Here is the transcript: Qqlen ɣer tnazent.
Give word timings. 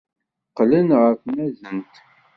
Qqlen 0.49 0.89
ɣer 0.99 1.13
tnazent. 1.23 1.93